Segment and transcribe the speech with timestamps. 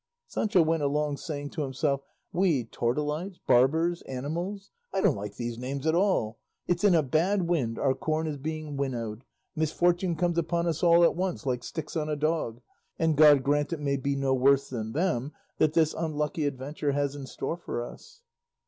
[0.25, 2.01] Sancho went along saying to himself,
[2.33, 4.71] "We, tortolites, barbers, animals!
[4.91, 8.37] I don't like those names at all; 'it's in a bad wind our corn is
[8.39, 9.25] being winnowed;'
[9.55, 12.61] 'misfortune comes upon us all at once like sticks on a dog,'
[12.97, 17.13] and God grant it may be no worse than them that this unlucky adventure has
[17.15, 18.23] in store for us."